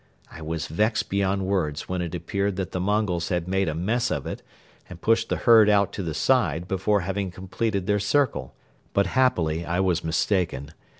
I 0.31 0.41
was 0.41 0.65
vexed 0.65 1.09
beyond 1.11 1.45
words 1.45 1.87
when 1.87 2.01
it 2.01 2.15
appeared 2.15 2.55
that 2.55 2.71
the 2.71 2.79
Mongols 2.79 3.29
had 3.29 3.47
made 3.47 3.69
a 3.69 3.75
mess 3.75 4.09
of 4.09 4.25
it 4.25 4.41
and 4.89 4.99
pushed 4.99 5.29
the 5.29 5.35
herd 5.35 5.69
out 5.69 5.93
to 5.93 6.01
the 6.01 6.15
side 6.15 6.67
before 6.67 7.01
having 7.01 7.29
completed 7.29 7.85
their 7.85 7.99
circle. 7.99 8.55
But 8.93 9.05
happily 9.05 9.63
I 9.63 9.79
was 9.79 10.03
mistaken. 10.03 10.71